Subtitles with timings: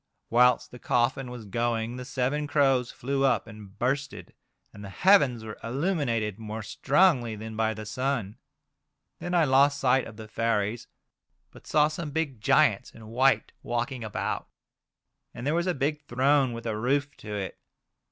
[0.31, 4.33] Whilst the coffin was going the seven crows flew up and bursted,
[4.73, 8.37] and the heavens were illuminated more strongly than by the sun.
[9.19, 10.87] Then I lost sight of the fairies,
[11.51, 14.47] but saw some big giants in white walking about,
[15.35, 17.59] and there was a big throne with a roof to it.